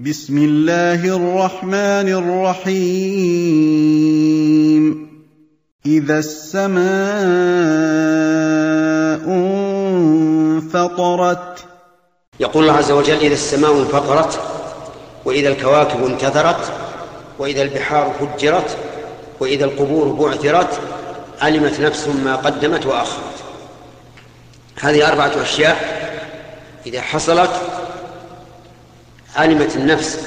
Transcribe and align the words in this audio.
بسم 0.00 0.38
الله 0.38 1.04
الرحمن 1.16 2.08
الرحيم. 2.08 3.20
إذا 5.86 6.18
السماء 6.18 6.80
انفطرت. 10.56 11.64
يقول 12.40 12.62
الله 12.62 12.74
عز 12.74 12.90
وجل 12.90 13.16
إذا 13.16 13.34
السماء 13.34 13.78
انفطرت 13.78 14.40
وإذا 15.24 15.48
الكواكب 15.48 16.04
انتثرت 16.04 16.72
وإذا 17.38 17.62
البحار 17.62 18.14
فجرت 18.20 18.76
وإذا 19.40 19.64
القبور 19.64 20.08
بعثرت 20.08 20.80
علمت 21.40 21.80
نفس 21.80 22.08
ما 22.08 22.36
قدمت 22.36 22.86
وأخرت. 22.86 23.34
هذه 24.80 25.08
أربعة 25.08 25.42
أشياء 25.42 26.10
إذا 26.86 27.00
حصلت 27.00 27.50
علمت 29.36 29.76
النفس 29.76 30.18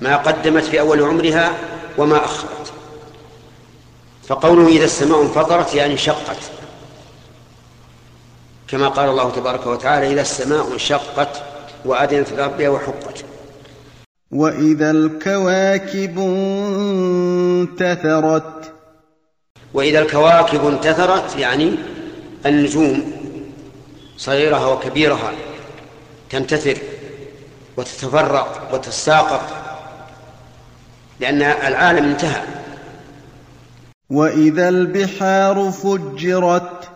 ما 0.00 0.16
قدمت 0.16 0.64
في 0.64 0.80
أول 0.80 1.02
عمرها 1.02 1.54
وما 1.98 2.24
أخرت. 2.24 2.72
فقوله 4.28 4.68
إذا 4.68 4.84
السماء 4.84 5.22
انفطرت 5.22 5.74
يعني 5.74 5.92
انشقت 5.92 6.36
كما 8.68 8.88
قال 8.88 9.08
الله 9.08 9.30
تبارك 9.30 9.66
وتعالى 9.66 10.12
إذا 10.12 10.20
السماء 10.20 10.72
انشقت 10.72 11.42
وأذنت 11.84 12.32
لربها 12.32 12.68
وحقت. 12.68 13.24
وإذا 14.30 14.90
الكواكب 14.90 16.18
انتثرت. 17.68 18.72
وإذا 19.74 19.98
الكواكب 19.98 20.66
انتثرت 20.66 21.36
يعني 21.36 21.74
النجوم 22.46 23.12
صغيرها 24.16 24.66
وكبيرها 24.66 25.32
تنتثر. 26.30 26.78
وتتفرق 27.76 28.68
وتتساقط 28.72 29.40
لأن 31.20 31.42
العالم 31.42 32.04
انتهى. 32.04 32.42
وإذا 34.10 34.68
البحار 34.68 35.70
فجرت 35.70 36.88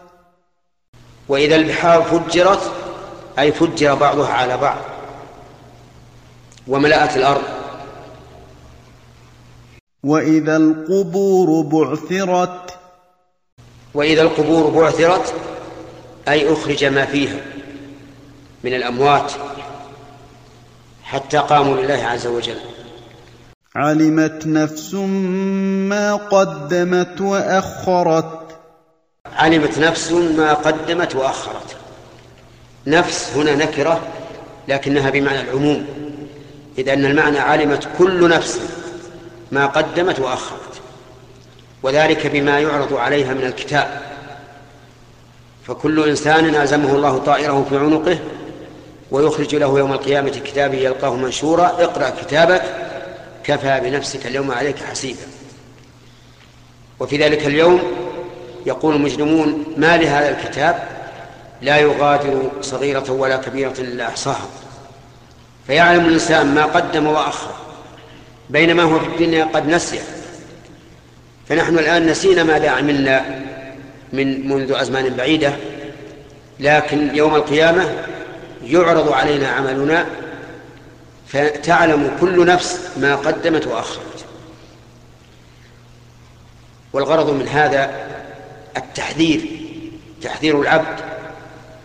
وإذا 1.29 1.57
البحار 1.57 2.03
فجرت 2.03 2.73
أي 3.39 3.53
فجر 3.53 3.95
بعضها 3.95 4.33
على 4.33 4.57
بعض 4.57 4.79
وملأت 6.69 7.17
الأرض. 7.17 7.43
وإذا 10.03 10.57
القبور 10.57 11.63
بعثرت 11.63 12.79
وإذا 13.95 14.23
القبور 14.23 14.71
بعثرت 14.71 15.35
أي 16.29 16.53
أخرج 16.53 16.85
ما 16.85 17.05
فيها 17.05 17.41
من 18.65 18.75
الأموات. 18.75 19.33
حتى 21.09 21.39
قاموا 21.39 21.77
لله 21.77 22.05
عز 22.07 22.27
وجل. 22.27 22.57
علمت 23.77 24.47
نفس 24.47 24.95
ما 24.95 26.15
قدمت 26.15 27.21
وأخرت. 27.21 28.59
علمت 29.27 29.79
نفس 29.79 30.13
ما 30.13 30.55
قدمت 30.55 31.17
وأخرت. 31.17 31.77
نفس 32.87 33.33
هنا 33.37 33.55
نكرة 33.55 34.01
لكنها 34.69 35.11
بمعنى 35.11 35.41
العموم 35.41 35.87
اذ 36.79 36.89
أن 36.89 37.05
المعنى 37.05 37.39
علمت 37.39 37.89
كل 37.99 38.29
نفس 38.29 38.61
ما 39.53 39.67
قدمت 39.67 40.21
وأخرت 40.21 40.81
وذلك 41.83 42.27
بما 42.27 42.61
يعرض 42.61 42.95
عليها 42.95 43.35
من 43.35 43.45
الكتاب. 43.45 44.03
فكل 45.67 46.09
إنسان 46.09 46.55
الزمه 46.55 46.95
الله 46.95 47.19
طائره 47.19 47.67
في 47.71 47.79
عنقه 47.79 48.19
ويخرج 49.11 49.55
له 49.55 49.79
يوم 49.79 49.93
القيامة 49.93 50.31
كتابه 50.31 50.79
يلقاه 50.79 51.17
منشورا 51.17 51.67
اقرأ 51.67 52.11
كتابك 52.11 52.63
كفى 53.45 53.81
بنفسك 53.85 54.27
اليوم 54.27 54.51
عليك 54.51 54.77
حسيبا. 54.91 55.27
وفي 57.01 57.17
ذلك 57.17 57.47
اليوم 57.47 57.83
يقول 58.67 58.95
المجرمون 58.95 59.65
ما 59.77 59.97
لهذا 59.97 60.31
الكتاب؟ 60.31 60.89
لا 61.63 61.77
يغادر 61.77 62.51
صغيرة 62.61 63.13
ولا 63.13 63.37
كبيرة 63.37 63.75
إلا 63.79 64.09
أحصاها. 64.09 64.49
فيعلم 65.67 66.07
الإنسان 66.07 66.55
ما 66.55 66.65
قدم 66.65 67.07
وأخر 67.07 67.51
بينما 68.51 68.83
هو 68.83 68.99
في 68.99 69.07
الدنيا 69.07 69.45
قد 69.45 69.69
نسي. 69.69 70.01
فنحن 71.49 71.79
الآن 71.79 72.07
نسينا 72.07 72.43
ماذا 72.43 72.71
عملنا 72.71 73.25
من 74.13 74.49
منذ 74.49 74.73
أزمان 74.73 75.09
بعيدة 75.09 75.53
لكن 76.61 77.17
يوم 77.17 77.35
القيامة 77.35 77.89
يعرض 78.69 79.13
علينا 79.13 79.49
عملنا 79.49 80.07
فتعلم 81.29 82.17
كل 82.21 82.47
نفس 82.47 82.81
ما 82.97 83.17
قدمت 83.17 83.67
واخرت 83.67 84.25
والغرض 86.93 87.31
من 87.31 87.49
هذا 87.49 87.91
التحذير 88.77 89.41
تحذير 90.23 90.61
العبد 90.61 91.01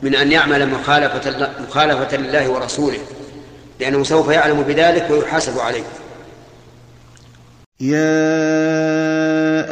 من 0.02 0.16
أن 0.16 0.32
يعمل 0.32 0.70
مخالفة 0.70 1.50
مخالفة 1.70 2.18
لله 2.18 2.50
ورسوله 2.50 3.00
لأنه 3.80 4.04
سوف 4.04 4.30
يعلم 4.30 4.64
بذلك 4.64 5.08
ويحاسب 5.10 5.60
عليه. 5.60 5.84
يا 7.80 8.16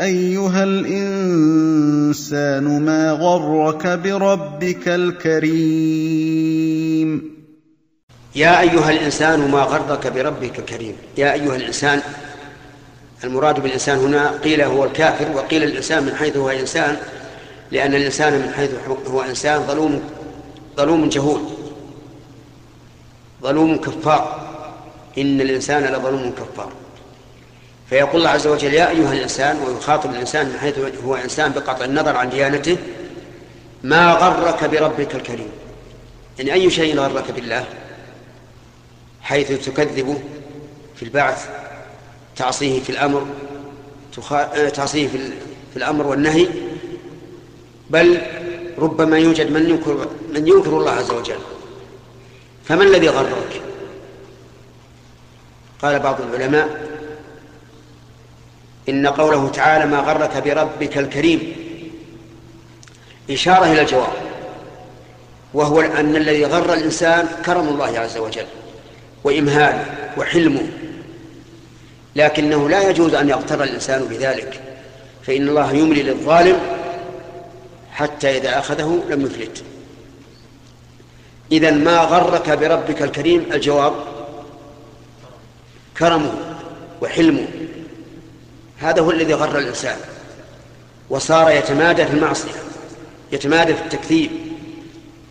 أيها 0.03 0.63
الإنسان 2.11 2.81
ما 2.85 3.11
غرك 3.11 3.87
بربك 3.87 4.87
الكريم. 4.87 6.41
يا 8.35 8.61
أيها 8.61 8.91
الإنسان 8.91 9.51
ما 9.51 9.61
غرك 9.63 10.07
بربك 10.07 10.59
الكريم. 10.59 10.95
يا 11.17 11.33
أيها 11.33 11.55
الإنسان 11.55 12.01
المراد 13.23 13.59
بالإنسان 13.59 13.97
هنا 13.97 14.31
قيل 14.43 14.61
هو 14.61 14.83
الكافر 14.85 15.31
وقيل 15.35 15.63
الإنسان 15.63 16.03
من 16.03 16.15
حيث 16.15 16.37
هو 16.37 16.49
إنسان 16.49 16.97
لأن 17.71 17.95
الإنسان 17.95 18.33
من 18.33 18.53
حيث 18.53 18.71
هو 19.07 19.21
إنسان 19.21 19.67
ظلوم 19.67 20.01
ظلوم 20.77 21.09
جهول 21.09 21.41
ظلوم 23.41 23.77
كفار. 23.77 24.51
إن 25.17 25.41
الإنسان 25.41 25.83
لظلوم 25.83 26.31
كفار. 26.31 26.71
فيقول 27.91 28.15
الله 28.15 28.29
عز 28.29 28.47
وجل 28.47 28.73
يا 28.73 28.89
أيها 28.89 29.13
الإنسان 29.13 29.59
ويخاطب 29.59 30.09
الإنسان 30.09 30.45
من 30.45 30.59
حيث 30.59 30.79
هو 31.05 31.15
إنسان 31.15 31.51
بقطع 31.51 31.85
النظر 31.85 32.15
عن 32.15 32.29
ديانته 32.29 32.77
ما 33.83 34.13
غرك 34.13 34.63
بربك 34.63 35.15
الكريم؟ 35.15 35.49
يعني 36.39 36.53
أي 36.53 36.69
شيء 36.69 36.99
غرك 36.99 37.31
بالله؟ 37.31 37.65
حيث 39.21 39.65
تكذبه 39.65 40.21
في 40.95 41.03
البعث 41.03 41.49
تعصيه 42.35 42.79
في 42.79 42.89
الأمر 42.89 43.27
تعصيه 44.73 45.07
في, 45.07 45.17
في 45.71 45.77
الأمر 45.77 46.07
والنهي 46.07 46.47
بل 47.89 48.21
ربما 48.77 49.17
يوجد 49.19 49.51
من 49.51 49.69
ينكر 49.69 50.07
من 50.33 50.47
ينكر 50.47 50.77
الله 50.77 50.91
عز 50.91 51.11
وجل. 51.11 51.39
فما 52.65 52.83
الذي 52.83 53.09
غرك؟ 53.09 53.61
قال 55.81 55.99
بعض 55.99 56.21
العلماء 56.21 56.90
إن 58.89 59.07
قوله 59.07 59.49
تعالى 59.49 59.85
ما 59.85 59.99
غرك 59.99 60.43
بربك 60.43 60.97
الكريم 60.97 61.53
إشارة 63.29 63.71
إلى 63.71 63.81
الجواب 63.81 64.13
وهو 65.53 65.81
أن 65.81 66.15
الذي 66.15 66.45
غر 66.45 66.73
الإنسان 66.73 67.27
كرم 67.45 67.67
الله 67.67 67.99
عز 67.99 68.17
وجل 68.17 68.45
وإمهاله 69.23 69.85
وحلمه 70.17 70.67
لكنه 72.15 72.69
لا 72.69 72.89
يجوز 72.89 73.13
أن 73.13 73.29
يغتر 73.29 73.63
الإنسان 73.63 74.05
بذلك 74.05 74.61
فإن 75.23 75.47
الله 75.47 75.73
يملي 75.73 76.03
للظالم 76.03 76.59
حتى 77.91 78.37
إذا 78.37 78.59
أخذه 78.59 79.03
لم 79.09 79.25
يفلت. 79.25 79.63
إذا 81.51 81.71
ما 81.71 81.97
غرك 81.99 82.49
بربك 82.49 83.01
الكريم؟ 83.01 83.45
الجواب 83.53 83.93
كرمه 85.97 86.33
وحلمه. 87.01 87.47
هذا 88.81 89.01
هو 89.01 89.11
الذي 89.11 89.33
غر 89.33 89.57
الإنسان 89.57 89.97
وصار 91.09 91.51
يتمادى 91.51 92.05
في 92.05 92.13
المعصية 92.13 92.61
يتمادى 93.31 93.75
في 93.75 93.81
التكذيب 93.81 94.31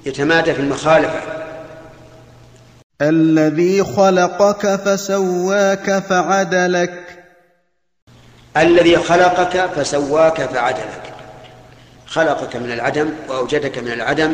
يتمادى 0.06 0.54
في 0.54 0.60
المخالفة. 0.60 1.20
الذي 3.02 3.84
خلقك 3.84 4.76
فسواك 4.76 5.98
فعدلك. 5.98 7.24
الذي 8.56 8.96
خلقك 8.96 9.66
فسواك 9.66 10.40
فعدلك. 10.40 11.14
خلقك 12.06 12.56
من 12.56 12.72
العدم 12.72 13.10
وأوجدك 13.28 13.78
من 13.78 13.92
العدم 13.92 14.32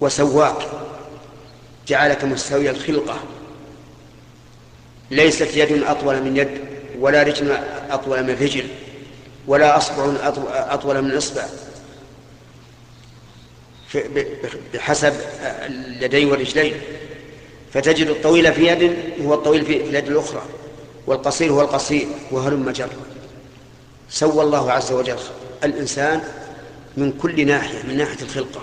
وسواك 0.00 0.66
جعلك 1.86 2.24
مستوي 2.24 2.70
الخلقة. 2.70 3.18
ليست 5.12 5.56
يد 5.56 5.82
أطول 5.82 6.22
من 6.22 6.36
يد 6.36 6.48
ولا 6.98 7.22
رجل 7.22 7.58
أطول 7.90 8.22
من 8.22 8.30
رجل 8.40 8.64
ولا 9.46 9.76
أصبع 9.76 10.14
أطول 10.50 11.02
من 11.02 11.16
إصبع. 11.16 11.42
بحسب 14.74 15.12
اليدين 15.66 16.30
والرجلين 16.30 16.74
فتجد 17.72 18.06
الطويل 18.06 18.52
في 18.54 18.66
يد 18.66 18.96
هو 19.24 19.34
الطويل 19.34 19.64
في 19.66 19.76
اليد 19.76 20.08
الأخرى 20.08 20.42
والقصير 21.06 21.52
هو 21.52 21.60
القصير 21.60 22.06
وهلم 22.30 22.70
جر 22.70 22.88
سوى 24.08 24.42
الله 24.42 24.72
عز 24.72 24.92
وجل 24.92 25.18
الإنسان 25.64 26.22
من 26.96 27.12
كل 27.12 27.46
ناحية 27.46 27.82
من 27.82 27.96
ناحية 27.96 28.22
الخلقة. 28.22 28.62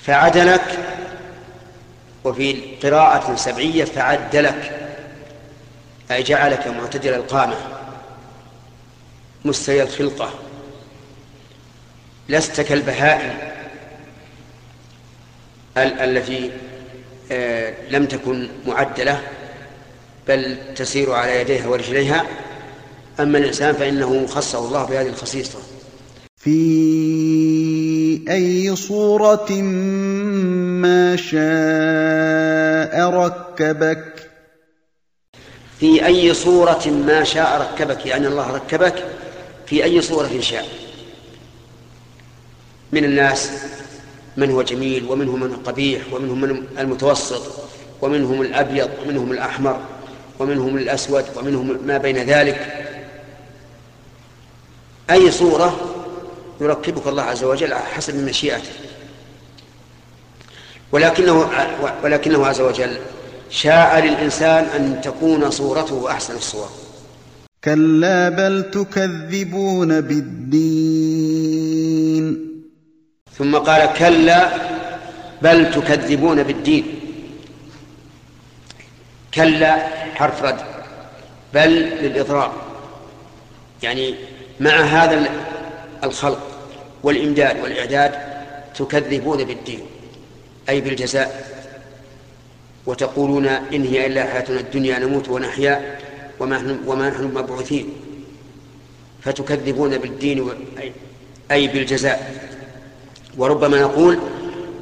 فعدلك 0.00 0.89
وفي 2.24 2.76
قراءة 2.82 3.36
سبعية 3.36 3.84
فعدلك 3.84 4.90
أي 6.10 6.22
جعلك 6.22 6.66
معتدل 6.66 7.14
القامة 7.14 7.56
مستوي 9.44 9.82
الخلقة 9.82 10.34
لست 12.28 12.60
كالبهائم 12.60 13.38
التي 15.76 16.50
آه، 17.32 17.74
لم 17.90 18.06
تكن 18.06 18.48
معدلة 18.66 19.20
بل 20.28 20.58
تسير 20.74 21.12
على 21.12 21.40
يديها 21.40 21.68
ورجليها. 21.68 22.26
أما 23.20 23.38
الإنسان 23.38 23.74
فإنه 23.74 24.26
خصه 24.26 24.58
الله 24.58 24.84
بهذه 24.84 25.06
الخصيصة. 25.06 25.58
في 26.36 26.50
أي 28.30 28.76
صورة 28.76 29.52
ما 30.82 31.16
شاء 31.16 33.10
ركبك. 33.10 34.30
في 35.80 36.06
أي 36.06 36.34
صورة 36.34 36.86
ما 36.86 37.24
شاء 37.24 37.60
ركبك 37.60 38.06
يعني 38.06 38.26
الله 38.26 38.50
ركبك 38.50 39.04
في 39.66 39.84
أي 39.84 40.00
صورة 40.00 40.40
شاء. 40.40 40.66
من 42.92 43.04
الناس 43.04 43.50
من 44.36 44.50
هو 44.50 44.62
جميل 44.62 45.04
ومنهم 45.10 45.40
من 45.40 45.56
قبيح 45.56 46.02
ومنهم 46.12 46.40
من 46.40 46.66
المتوسط 46.78 47.42
ومنهم 48.02 48.42
الأبيض 48.42 48.90
ومنهم 49.04 49.32
الأحمر 49.32 49.80
ومنهم 50.38 50.76
الأسود 50.76 51.24
ومنهم 51.36 51.78
ما 51.86 51.98
بين 51.98 52.16
ذلك. 52.16 52.86
أي 55.10 55.30
صورة 55.30 55.89
يركبك 56.60 57.06
الله 57.06 57.22
عز 57.22 57.44
وجل 57.44 57.72
على 57.72 57.84
حسب 57.84 58.14
مشيئته. 58.28 58.70
ولكنه 60.92 61.50
ولكنه 62.04 62.46
عز 62.46 62.60
وجل 62.60 62.98
شاء 63.50 64.00
للإنسان 64.00 64.64
أن 64.64 65.00
تكون 65.00 65.50
صورته 65.50 66.10
أحسن 66.10 66.36
الصور. 66.36 66.70
كلا 67.64 68.28
بل 68.28 68.70
تكذبون 68.70 70.00
بالدين. 70.00 71.46
ثم 73.38 73.56
قال 73.56 73.92
كلا 73.92 74.50
بل 75.42 75.70
تكذبون 75.70 76.42
بالدين. 76.42 77.00
كلا 79.34 79.86
حرف 80.14 80.42
رد. 80.42 80.60
بل 81.54 81.70
للإضرار. 81.70 82.52
يعني 83.82 84.14
مع 84.60 84.70
هذا 84.70 85.30
الخلق. 86.04 86.49
والإمداد 87.02 87.60
والإعداد 87.60 88.12
تكذبون 88.74 89.44
بالدين 89.44 89.80
أي 90.68 90.80
بالجزاء 90.80 91.50
وتقولون 92.86 93.46
إن 93.46 93.84
هي 93.86 94.06
إلا 94.06 94.24
حياتنا 94.24 94.60
الدنيا 94.60 94.98
نموت 94.98 95.28
ونحيا 95.28 95.98
وما 96.40 96.56
نحن, 96.56 96.80
وما 96.86 97.10
نحن 97.10 97.24
مبعوثين. 97.24 97.92
فتكذبون 99.22 99.98
بالدين 99.98 100.48
أي 101.50 101.68
بالجزاء. 101.68 102.46
وربما 103.38 103.80
نقول 103.80 104.18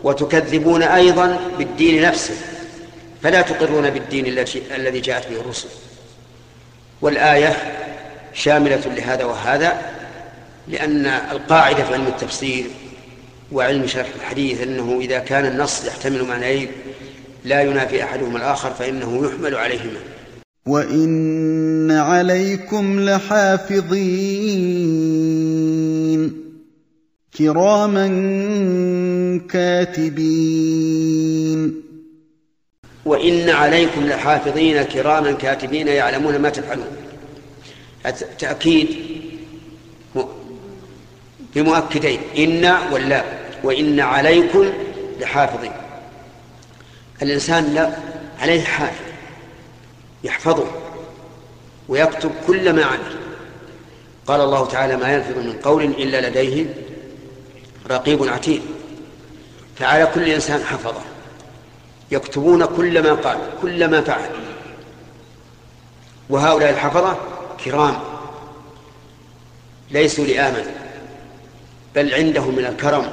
وتكذبون 0.05 0.82
أيضا 0.82 1.41
بالدين 1.59 2.03
نفسه 2.03 2.35
فلا 3.23 3.43
تقرون 3.43 3.91
بالدين 3.91 4.26
الذي 4.75 5.00
جاءت 5.00 5.29
به 5.29 5.41
الرسل. 5.41 5.69
والآية 7.03 7.56
شاملة 8.32 8.81
لهذا 8.87 9.25
وهذا 9.25 9.98
لأن 10.70 11.06
القاعدة 11.06 11.85
في 11.85 11.94
علم 11.94 12.06
التفسير 12.06 12.67
وعلم 13.53 13.87
شرح 13.87 14.09
الحديث 14.17 14.62
أنه 14.62 14.99
إذا 15.00 15.19
كان 15.19 15.47
النص 15.47 15.85
يحتمل 15.85 16.25
معنيين 16.25 16.69
لا 17.44 17.62
ينافي 17.62 18.03
أحدهما 18.05 18.38
الآخر 18.38 18.70
فإنه 18.70 19.26
يحمل 19.26 19.55
عليهما. 19.55 20.00
وإن 20.67 21.91
عليكم 21.91 23.00
لحافظين. 23.00 24.49
كراما 27.38 28.06
كاتبين. 29.50 31.03
وإن 33.05 33.50
عليكم 33.50 34.06
لحافظين 34.06 34.82
كراما 34.82 35.32
كاتبين 35.32 35.88
يعلمون 35.88 36.38
ما 36.38 36.49
تفعلون. 36.49 36.87
تأكيد. 38.38 38.88
بمؤكدين. 41.55 42.21
إن 42.39 42.77
ولا 42.93 43.25
وإن 43.65 44.00
عليكم 44.00 44.73
لحافظين. 45.21 45.73
الإنسان 47.23 47.75
لا 47.75 47.97
عليه 48.41 48.62
حافظ. 48.65 49.09
يحفظه 50.25 50.67
ويكتب 51.89 52.33
كل 52.47 52.73
ما 52.73 52.85
عمل 52.85 53.19
قال 54.27 54.41
الله 54.41 54.67
تعالى 54.67 54.97
ما 54.97 55.12
يلفظ 55.12 55.39
من 55.39 55.53
قول 55.62 55.85
إلا 55.85 56.29
لديه 56.29 56.75
رقيب 57.91 58.29
عتيد. 58.29 58.62
فعلى 59.77 60.06
كل 60.15 60.29
إنسان 60.29 60.65
حفظه. 60.65 61.03
يكتبون 62.11 62.65
كل 62.65 63.03
ما 63.03 63.12
قال 63.12 63.39
كل 63.62 63.91
ما 63.91 64.00
فعل. 64.00 64.31
وهؤلاء 66.31 66.71
الحفظة 66.71 67.17
كرام. 67.65 67.99
ليسوا 69.91 70.25
لآمن. 70.25 70.77
بل 71.94 72.14
عندهم 72.14 72.56
من 72.56 72.64
الكرم. 72.64 73.05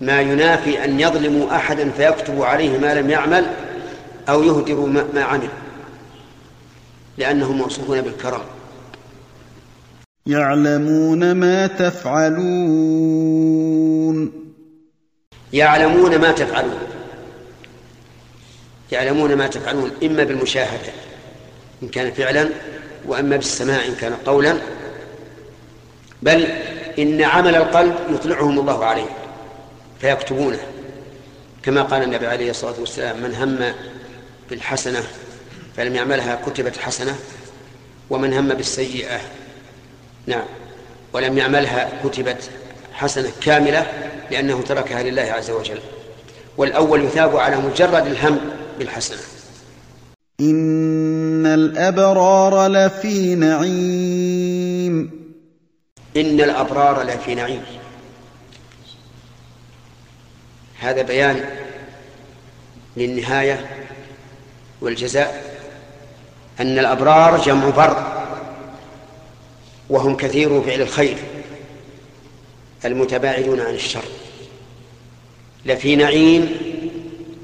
ما 0.00 0.20
ينافي 0.20 0.84
أن 0.84 1.00
يظلموا 1.00 1.56
أحدا 1.56 1.90
فيكتبوا 1.90 2.46
عليه 2.46 2.78
ما 2.78 2.94
لم 2.94 3.10
يعمل 3.10 3.46
أو 4.28 4.42
يهدروا 4.42 4.88
ما 4.88 5.22
عمل. 5.22 5.48
لأنهم 7.18 7.58
موصوفون 7.58 8.00
بالكرم. 8.00 8.40
يعلمون 10.26 11.32
ما 11.32 11.66
تفعلون. 11.66 12.42
يعلمون 15.52 16.18
ما 16.18 16.32
تفعلون. 16.32 16.78
يعلمون 18.92 19.34
ما 19.34 19.46
تفعلون 19.46 19.90
إما 20.02 20.24
بالمشاهدة 20.24 20.92
إن 21.82 21.88
كان 21.88 22.12
فعلا 22.12 22.48
وأما 23.06 23.36
بالسماع 23.36 23.84
إن 23.84 23.94
كان 23.94 24.12
قولا. 24.12 24.58
بل 26.22 26.48
إن 26.98 27.22
عمل 27.22 27.54
القلب 27.54 27.94
يطلعهم 28.10 28.58
الله 28.60 28.84
عليه 28.84 29.08
فيكتبونه. 30.00 30.58
كما 31.62 31.82
قال 31.82 32.02
النبي 32.02 32.26
عليه 32.26 32.50
الصلاة 32.50 32.80
والسلام 32.80 33.22
من 33.22 33.34
هم 33.34 33.72
بالحسنة 34.50 35.02
فلم 35.76 35.94
يعملها 35.94 36.40
كتبت 36.46 36.76
حسنة 36.76 37.16
ومن 38.10 38.32
هم 38.32 38.48
بالسيئة 38.48 39.20
نعم 40.26 40.44
ولم 41.12 41.38
يعملها 41.38 41.90
كتبت 42.04 42.50
حسنة 42.92 43.30
كاملة 43.40 43.86
لأنه 44.30 44.62
تركها 44.62 45.02
لله 45.02 45.22
عز 45.22 45.50
وجل. 45.50 45.78
والأول 46.56 47.04
يثاب 47.04 47.36
على 47.36 47.56
مجرد 47.56 48.06
الهم 48.06 48.40
بالحسنة. 48.78 49.18
إن 50.40 51.46
الأبرار 51.46 52.66
لفي 52.66 53.34
نعيم. 53.34 55.21
إن 56.16 56.40
الأبرار 56.40 57.02
لفي 57.02 57.34
نعيم. 57.34 57.62
هذا 60.80 61.02
بيان 61.02 61.50
للنهاية 62.96 63.86
والجزاء 64.80 65.58
أن 66.60 66.78
الأبرار 66.78 67.42
جمع 67.42 67.68
بر 67.68 68.24
وهم 69.90 70.16
كثير 70.16 70.62
فعل 70.62 70.80
الخير 70.80 71.16
المتباعدون 72.84 73.60
عن 73.60 73.74
الشر. 73.74 74.04
لفي 75.66 75.96
نعيم 75.96 76.56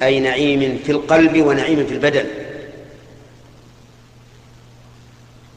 أي 0.03 0.21
نعيم 0.21 0.79
في 0.87 0.93
القلب 0.93 1.47
ونعيم 1.47 1.87
في 1.87 1.95
البدن. 1.95 2.27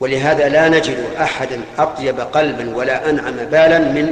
ولهذا 0.02 0.50
لا 0.50 0.70
نجد 0.70 0.98
أحدا 1.20 1.62
أطيب 1.78 2.20
قلبا 2.20 2.76
ولا 2.76 3.10
أنعم 3.10 3.36
بالا 3.36 3.80
من 3.80 4.06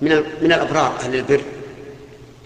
من 0.00 0.22
من 0.42 0.52
الأبرار 0.52 0.96
أهل 1.00 1.14
البر. 1.14 1.40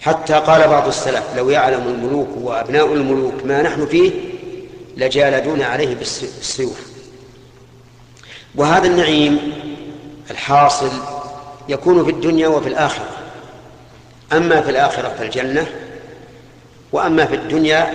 حتى 0.01 0.33
قال 0.33 0.67
بعض 0.67 0.87
السلف 0.87 1.23
لو 1.37 1.49
يعلم 1.49 1.87
الملوك 1.87 2.29
وأبناء 2.37 2.93
الملوك 2.93 3.33
ما 3.45 3.61
نحن 3.61 3.85
فيه 3.85 4.11
لجالدون 4.97 5.61
عليه 5.61 5.95
بالسيوف. 5.95 6.91
وهذا 8.55 8.87
النعيم 8.87 9.53
الحاصل 10.31 10.91
يكون 11.69 12.05
في 12.05 12.11
الدنيا 12.11 12.47
وفي 12.47 12.69
الآخرة. 12.69 13.09
أما 14.33 14.61
في 14.61 14.71
الآخرة 14.71 15.15
فالجنة 15.19 15.67
وأما 16.91 17.25
في 17.25 17.35
الدنيا 17.35 17.93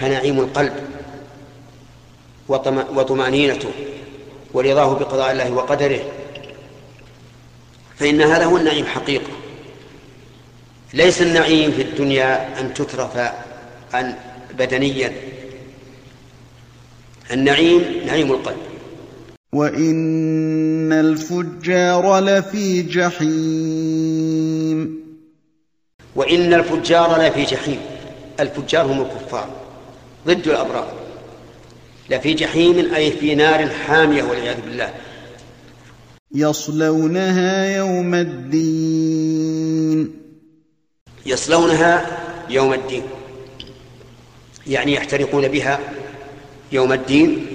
فنعيم 0.00 0.40
القلب. 0.40 0.72
وطمأنينته 2.48 3.70
ورضاه 4.52 4.94
بقضاء 4.94 5.32
الله 5.32 5.52
وقدره. 5.52 6.00
فإن 7.96 8.22
هذا 8.22 8.44
هو 8.44 8.56
النعيم 8.56 8.86
حقيقة. 8.86 9.32
ليس 10.94 11.22
النعيم 11.22 11.72
في 11.72 11.82
الدنيا 11.82 12.60
أن 12.60 12.74
تترف 12.74 13.18
عن 13.94 14.14
بدنيا. 14.58 15.12
النعيم 17.32 17.82
نعيم 18.06 18.32
القلب. 18.32 18.56
وإن 19.52 20.92
الفجار 20.92 22.18
لفي 22.18 22.82
جحيم. 22.82 24.36
وإن 26.16 26.54
الفجار 26.54 27.22
لفي 27.22 27.44
جحيم. 27.44 27.80
الفجار 28.40 28.86
هم 28.86 29.00
الكفار. 29.00 29.48
ضد 30.26 30.48
الأبرار. 30.48 31.05
لفي 32.10 32.34
جحيم 32.34 32.94
أي 32.94 33.10
في 33.10 33.34
نار 33.34 33.68
حامية 33.68 34.22
والعياذ 34.22 34.60
بالله. 34.60 34.90
يصلونها 36.34 37.76
يوم 37.76 38.14
الدين. 38.14 40.12
يصلونها 41.26 42.18
يوم 42.50 42.72
الدين. 42.72 43.02
يعني 44.66 44.92
يحترقون 44.94 45.48
بها 45.48 45.80
يوم 46.72 46.92
الدين 46.92 47.46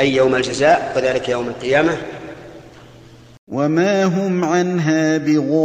أي 0.00 0.14
يوم 0.14 0.34
الجزاء 0.34 0.92
وذلك 0.96 1.28
يوم 1.28 1.48
القيامة. 1.48 1.96
وما 3.48 4.04
هم 4.04 4.44
عنها 4.44 5.18
بغائبين. 5.18 5.60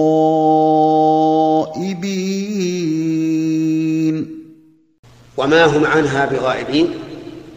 وما 5.37 5.65
هم 5.65 5.85
عنها 5.85 6.25
بغائبين؟ 6.25 7.04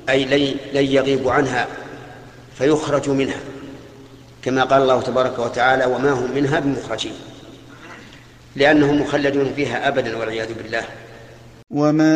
أي 0.08 0.24
لن 0.74 0.84
يغيبوا 0.86 1.32
عنها 1.32 1.66
فيخرجوا 2.58 3.14
منها. 3.14 3.40
كما 4.42 4.64
قال 4.64 4.82
الله 4.82 5.02
تبارك 5.02 5.38
وتعالى 5.38 5.84
وما 5.84 6.10
هم 6.10 6.34
منها 6.34 6.60
بمخرجين. 6.60 7.12
لأنهم 8.56 9.00
مخلدون 9.00 9.52
فيها 9.56 9.88
أبدا 9.88 10.16
والعياذ 10.16 10.54
بالله. 10.54 10.82
وما 11.70 12.14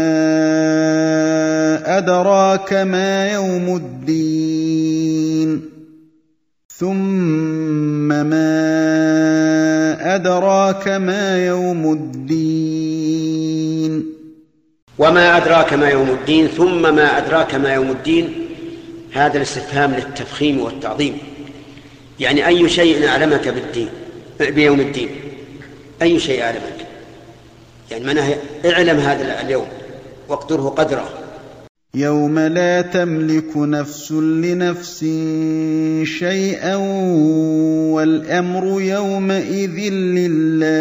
أدراك 1.98 2.72
ما 2.72 3.32
يوم 3.32 3.76
الدين 3.76 5.62
ثم 6.78 8.08
ما 8.08 8.52
أدراك 10.14 10.88
ما 10.88 11.46
يوم 11.46 11.92
الدين 11.92 13.31
وما 15.02 15.36
أدراك 15.36 15.72
ما 15.72 15.88
يوم 15.88 16.10
الدين 16.10 16.48
ثم 16.48 16.94
ما 16.94 17.18
أدراك 17.18 17.54
ما 17.54 17.74
يوم 17.74 17.90
الدين. 17.90 18.34
هذا 19.12 19.36
الاستفهام 19.36 19.94
للتفخيم 19.94 20.60
والتعظيم. 20.60 21.18
يعني 22.20 22.46
أي 22.46 22.68
شيء 22.68 23.08
أعلمك 23.08 23.48
بالدين 23.48 23.88
بيوم 24.40 24.80
الدين. 24.80 25.08
أي 26.02 26.18
شيء 26.18 26.42
أعلمك. 26.42 26.86
يعني 27.90 28.04
معناها 28.04 28.34
اعلم 28.64 28.98
هذا 28.98 29.40
اليوم 29.40 29.66
واقدره 30.28 30.68
قدره. 30.68 31.08
يوم 31.94 32.38
لا 32.38 32.80
تملك 32.80 33.56
نفس 33.56 34.12
لنفس 34.12 34.98
شيئا 36.18 36.76
والأمر 37.94 38.80
يومئذ 38.80 39.92
لله. 39.92 40.72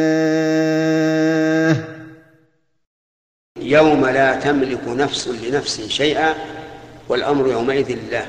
يوم 3.72 4.06
لا 4.06 4.36
تملك 4.36 4.88
نفس 4.88 5.28
لنفس 5.28 5.82
شيئا 5.82 6.36
والأمر 7.10 7.48
يومئذ 7.48 7.96
لله. 7.96 8.25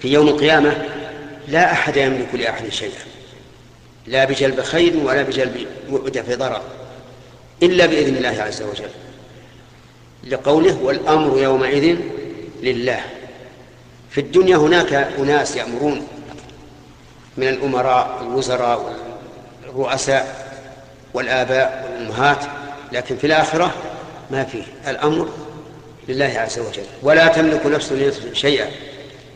في 0.00 0.08
يوم 0.08 0.28
القيامة 0.28 0.84
لا 1.48 1.72
أحد 1.72 1.96
يملك 1.96 2.34
لأحد 2.34 2.68
شيئا. 2.68 3.02
لا 4.06 4.24
بجلب 4.24 4.60
خير 4.60 4.96
ولا 4.96 5.22
بجلب 5.22 5.66
دفع 6.06 6.34
ضرر 6.34 6.62
إلا 7.62 7.86
بإذن 7.86 8.16
الله 8.16 8.42
عز 8.42 8.62
وجل. 8.62 8.90
لقوله 10.24 10.78
والأمر 10.82 11.38
يومئذ 11.38 11.96
لله. 12.62 13.00
في 14.10 14.20
الدنيا 14.20 14.56
هناك 14.56 14.92
أناس 14.92 15.56
يأمرون 15.56 16.06
من 17.36 17.48
الأمراء 17.48 18.18
والوزراء 18.20 18.96
والرؤساء 19.66 20.50
والآباء 21.14 21.90
والأمهات 21.90 22.63
لكن 22.94 23.16
في 23.16 23.26
الآخرة 23.26 23.74
ما 24.30 24.44
فيه 24.44 24.62
الأمر 24.88 25.28
لله 26.08 26.32
عز 26.36 26.58
وجل. 26.58 26.82
ولا 27.02 27.28
تملك 27.28 27.66
نفس 27.66 27.92
لنفس 27.92 28.20
شيئا 28.32 28.66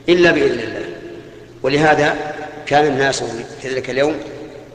إلا 0.08 0.30
بإذن 0.30 0.60
الله. 0.60 0.84
ولهذا 1.62 2.16
كان 2.66 2.86
الناس 2.86 3.22
في 3.62 3.68
ذلك 3.68 3.90
اليوم 3.90 4.16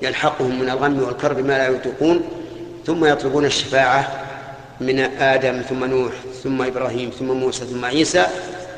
يلحقهم 0.01 0.59
من 0.59 0.69
الغم 0.69 1.03
والكرب 1.03 1.39
ما 1.39 1.57
لا 1.57 1.67
يطيقون 1.67 2.23
ثم 2.85 3.05
يطلبون 3.05 3.45
الشفاعة 3.45 4.23
من 4.81 4.99
آدم 4.99 5.61
ثم 5.61 5.85
نوح 5.85 6.13
ثم 6.43 6.61
إبراهيم 6.61 7.09
ثم 7.09 7.25
موسى 7.25 7.65
ثم 7.65 7.85
عيسى 7.85 8.27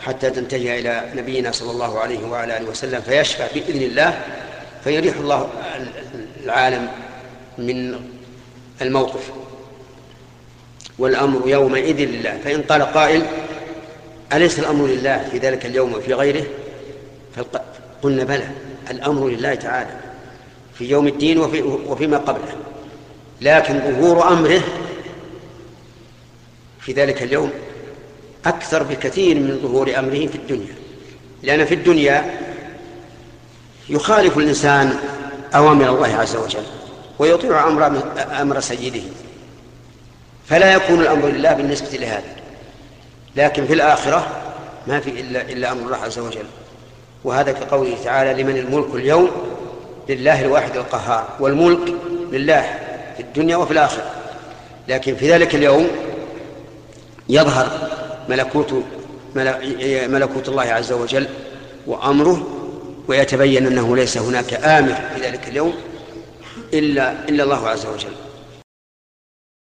حتى 0.02 0.30
تنتهي 0.30 0.80
إلى 0.80 1.04
نبينا 1.16 1.52
صلى 1.52 1.72
الله 1.72 2.00
عليه 2.00 2.28
وعلى 2.28 2.58
آله 2.58 2.70
وسلم. 2.70 3.02
فيشفع 3.02 3.46
بإذن 3.54 3.82
الله 3.82 4.20
فيريح 4.84 5.16
الله 5.18 5.50
العالم 6.44 6.88
من 7.58 8.00
الموقف. 8.82 9.32
والأمر 11.00 11.50
يومئذ 11.50 11.98
لله. 12.00 12.40
فإن 12.44 12.62
قال 12.62 12.82
قائل 12.82 13.26
أليس 14.34 14.60
الأمر 14.60 14.88
لله 14.88 15.30
في 15.32 15.38
ذلك 15.38 15.66
اليوم 15.66 15.94
وفي 15.94 16.14
غيره؟ 16.14 16.46
قلنا 18.02 18.24
بلى 18.24 18.48
الأمر 18.92 19.28
لله 19.28 19.56
تعالى 19.56 20.00
في 20.74 20.86
يوم 20.86 21.08
الدين 21.08 21.38
وفي 21.40 21.62
وفيما 21.62 22.18
قبله. 22.18 22.56
لكن 23.42 23.80
ظهور 23.80 24.28
أمره 24.28 24.62
في 26.80 26.94
ذلك 26.94 27.24
اليوم 27.24 27.52
أكثر 28.46 28.84
بكثير 28.84 29.36
من 29.36 29.60
ظهور 29.64 30.00
أمره 30.00 30.28
في 30.28 30.36
الدنيا. 30.36 30.76
لأن 31.44 31.66
في 31.66 31.74
الدنيا 31.74 32.40
يخالف 33.90 34.38
الإنسان 34.38 34.98
أوامر 35.56 35.90
الله 35.90 36.16
عز 36.16 36.36
وجل 36.36 36.64
ويطيع 37.20 37.68
أمر 37.68 38.04
أمر 38.42 38.60
سيده. 38.60 39.02
فلا 40.50 40.74
يكون 40.74 41.02
الأمر 41.02 41.28
لله 41.28 41.54
بالنسبة 41.54 41.98
لهذا. 41.98 42.36
لكن 43.36 43.66
في 43.66 43.74
الآخرة 43.74 44.28
ما 44.88 45.00
في 45.00 45.10
إلا 45.10 45.42
إلا 45.42 45.72
أمر 45.72 45.86
الله 45.86 45.98
عز 45.98 46.20
وجل. 46.20 46.46
وهذا 47.24 47.52
كقوله 47.52 47.98
تعالى 48.04 48.44
لمن 48.44 48.58
الملك 48.58 48.96
اليوم؟ 48.96 49.32
لله 50.10 50.42
الواحد 50.42 50.78
القهار. 50.78 51.28
والملك 51.40 51.94
لله 52.32 52.80
في 53.18 53.24
الدنيا 53.24 53.58
وفي 53.58 53.72
الآخرة. 53.72 54.12
لكن 54.88 55.16
في 55.16 55.32
ذلك 55.32 55.56
اليوم 55.56 55.88
يظهر 57.30 57.90
ملكوت 58.30 58.84
ملكوت 60.08 60.50
الله 60.50 60.64
عز 60.64 60.92
وجل 60.92 61.28
وأمره 61.88 62.48
ويتبين 63.08 63.68
أنه 63.68 63.96
ليس 63.96 64.18
هناك 64.18 64.54
آمر 64.54 64.96
في 65.16 65.22
ذلك 65.22 65.48
اليوم 65.48 65.74
إلا 66.74 67.12
إلا 67.30 67.44
الله 67.44 67.70
عز 67.70 67.86
وجل. 67.86 68.25